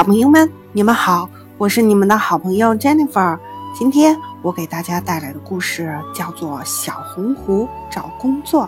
[0.00, 3.38] 小朋友们，你们好，我是你们的好朋友 Jennifer。
[3.78, 8.64] 今天我给大家带来的故事叫做《小红狐找工作》。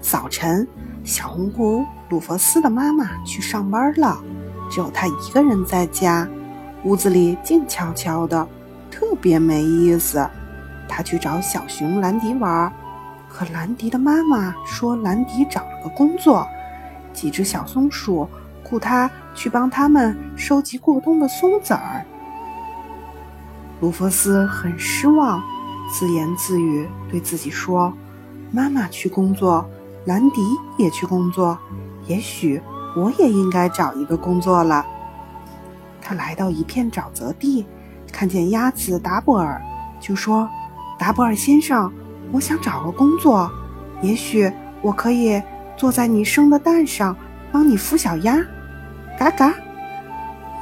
[0.00, 0.66] 早晨，
[1.04, 4.18] 小红狐鲁弗斯的妈妈去上班了，
[4.68, 6.28] 只有他一个人在家，
[6.82, 8.44] 屋子里静悄悄的，
[8.90, 10.28] 特别没意思。
[10.88, 12.72] 他去找小熊兰迪玩，
[13.28, 16.44] 可兰迪的妈妈说兰迪找了个工作。
[17.12, 18.28] 几只小松鼠
[18.64, 22.04] 雇他去帮他们收集过冬的松子儿。
[23.80, 25.42] 卢弗斯很失望，
[25.92, 27.92] 自言自语对自己说
[28.50, 29.68] ：“妈妈去工作，
[30.06, 30.40] 兰迪
[30.78, 31.58] 也去工作，
[32.06, 32.60] 也许
[32.96, 34.84] 我也应该找一个工作了。”
[36.00, 37.66] 他来到一片沼泽地，
[38.10, 39.62] 看见鸭子达布尔，
[40.00, 40.48] 就说
[40.98, 41.92] ：“达布尔先生，
[42.32, 43.50] 我想找个工作，
[44.02, 44.50] 也许
[44.82, 45.40] 我可以。”
[45.76, 47.16] 坐在你生的蛋上，
[47.50, 48.38] 帮你孵小鸭，
[49.18, 49.54] 嘎嘎！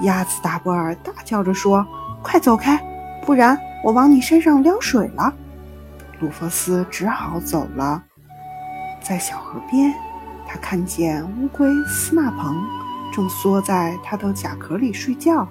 [0.03, 1.87] 鸭子达布尔大叫着说
[2.23, 2.83] ：“快走开，
[3.25, 5.33] 不然我往你身上撩水了。”
[6.21, 8.03] 鲁弗斯只好走了。
[9.01, 9.93] 在小河边，
[10.47, 12.63] 他看见乌龟斯纳彭
[13.13, 15.47] 正缩在他的甲壳里睡觉。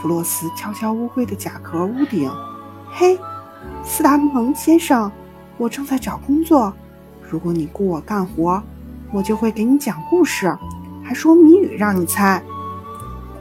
[0.00, 2.30] 弗洛斯敲敲乌龟的甲壳屋顶
[2.90, 3.18] ：“嘿，
[3.84, 5.10] 斯达蒙先生，
[5.56, 6.72] 我正在找工作。”
[7.28, 8.62] 如果你雇我干活，
[9.10, 10.54] 我就会给你讲故事，
[11.02, 12.42] 还说谜语让你猜。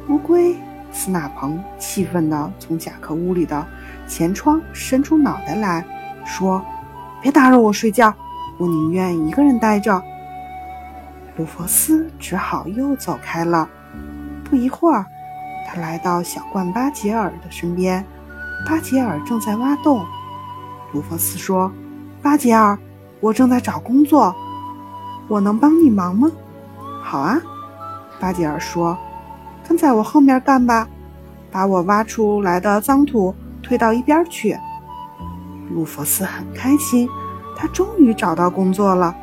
[0.07, 0.55] 乌龟
[0.91, 3.65] 斯纳彭气愤地从甲壳屋里的
[4.07, 5.85] 前窗伸出脑袋来
[6.25, 6.63] 说
[7.21, 8.13] ：“别打扰我睡觉，
[8.57, 10.01] 我宁愿一个人待着。”
[11.35, 13.67] 鲁弗斯只好又走开了。
[14.45, 15.05] 不一会儿，
[15.67, 18.05] 他来到小罐巴杰尔的身边，
[18.65, 20.05] 巴杰尔正在挖洞。
[20.93, 21.69] 鲁弗斯说
[22.23, 22.77] ：“巴杰尔。”
[23.19, 24.33] 我正在找工作，
[25.27, 26.31] 我能帮你忙吗？
[27.03, 27.39] 好啊，
[28.19, 28.97] 巴吉尔说
[29.67, 30.87] ：“跟在我后面干吧，
[31.51, 34.57] 把我挖出来的脏土推到一边去。”
[35.71, 37.09] 鲁弗斯很开心，
[37.55, 39.15] 他终于找到工作了。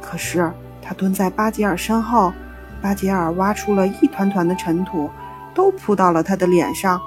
[0.00, 0.50] 可是
[0.80, 2.32] 他蹲在巴吉尔身后，
[2.80, 5.10] 巴吉尔挖出了一团团的尘土，
[5.54, 7.00] 都扑到了他的脸上，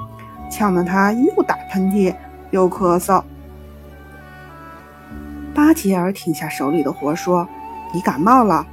[0.52, 2.16] 呛得他又打喷嚏
[2.52, 3.24] 又咳嗽。
[5.54, 7.48] 巴吉尔停下手里的活，说
[7.96, 8.68] ：“你感冒了，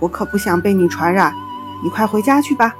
[0.00, 1.32] 我可不想被你传染。
[1.84, 2.74] 你快回家去吧。”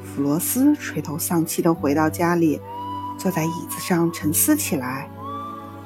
[0.00, 2.60] 弗罗斯垂头丧气地回到家里，
[3.18, 5.08] 坐在椅子上沉思起来。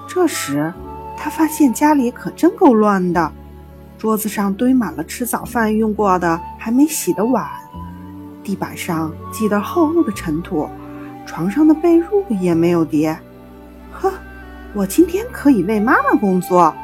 [0.06, 0.72] 这时，
[1.16, 3.32] 他发现家里可真够乱的，
[3.97, 7.49] 桌子上堆满了吃早饭用过的还没洗的碗，
[8.44, 10.69] 地板上积得厚厚的尘土，
[11.25, 13.19] 床上的被褥也没有叠。
[13.93, 14.12] 呵，
[14.75, 16.75] 我今天可以为妈妈工作。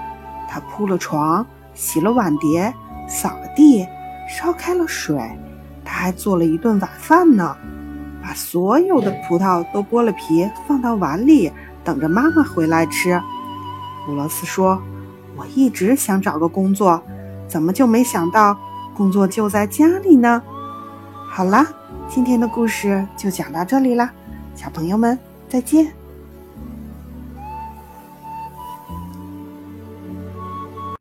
[0.50, 1.46] 他铺了床，
[1.78, 2.74] 洗了碗碟，
[3.08, 3.86] 扫了地，
[4.28, 5.16] 烧开了水，
[5.84, 7.56] 他还做了一顿晚饭呢。
[8.20, 11.52] 把所有的葡萄都剥了皮，放到碗里，
[11.84, 13.18] 等着妈妈回来吃。
[14.04, 14.82] 布罗斯说
[15.38, 17.00] ：“我一直想找个工作，
[17.46, 18.58] 怎么就没想到
[18.96, 20.42] 工作就在家里呢？”
[21.30, 21.64] 好啦，
[22.08, 24.10] 今天的故事就讲到这里啦，
[24.56, 25.16] 小朋友们
[25.48, 25.86] 再见。